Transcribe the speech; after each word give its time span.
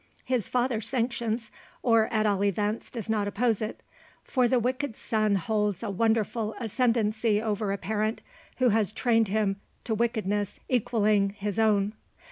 His 0.25 0.47
father 0.49 0.81
sanctions, 0.81 1.51
or 1.83 2.07
at 2.11 2.25
all 2.25 2.43
events 2.43 2.89
does 2.89 3.07
not 3.07 3.27
oppose 3.27 3.61
it. 3.61 3.83
For 4.23 4.47
the 4.47 4.57
wicked 4.57 4.95
son 4.95 5.35
holds 5.35 5.83
a 5.83 5.91
wonderful 5.91 6.55
ascendancy 6.59 7.39
over 7.39 7.71
a 7.71 7.77
parent, 7.77 8.21
who 8.57 8.69
has 8.69 8.91
trained 8.91 9.27
him 9.27 9.57
to 9.83 9.93
wickedness 9.93 10.59
equalling 10.67 11.35
his 11.37 11.59
own. 11.59 11.93